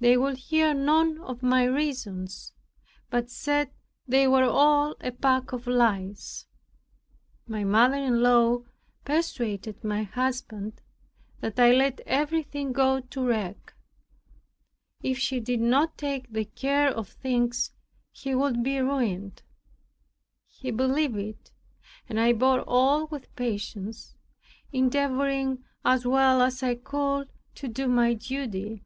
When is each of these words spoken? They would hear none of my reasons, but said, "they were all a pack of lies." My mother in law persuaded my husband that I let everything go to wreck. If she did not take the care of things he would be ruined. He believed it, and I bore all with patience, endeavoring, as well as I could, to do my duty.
They 0.00 0.16
would 0.16 0.36
hear 0.38 0.74
none 0.74 1.20
of 1.20 1.44
my 1.44 1.62
reasons, 1.62 2.52
but 3.08 3.30
said, 3.30 3.70
"they 4.04 4.26
were 4.26 4.42
all 4.50 4.96
a 5.00 5.12
pack 5.12 5.52
of 5.52 5.68
lies." 5.68 6.44
My 7.46 7.62
mother 7.62 7.98
in 7.98 8.20
law 8.20 8.64
persuaded 9.04 9.84
my 9.84 10.02
husband 10.02 10.80
that 11.38 11.56
I 11.60 11.70
let 11.70 12.00
everything 12.04 12.72
go 12.72 12.98
to 12.98 13.24
wreck. 13.24 13.74
If 15.04 15.18
she 15.20 15.38
did 15.38 15.60
not 15.60 15.96
take 15.96 16.32
the 16.32 16.46
care 16.46 16.88
of 16.88 17.08
things 17.08 17.70
he 18.10 18.34
would 18.34 18.64
be 18.64 18.80
ruined. 18.80 19.44
He 20.48 20.72
believed 20.72 21.16
it, 21.18 21.52
and 22.08 22.18
I 22.18 22.32
bore 22.32 22.62
all 22.62 23.06
with 23.06 23.32
patience, 23.36 24.16
endeavoring, 24.72 25.64
as 25.84 26.04
well 26.04 26.42
as 26.42 26.60
I 26.60 26.74
could, 26.74 27.30
to 27.54 27.68
do 27.68 27.86
my 27.86 28.14
duty. 28.14 28.82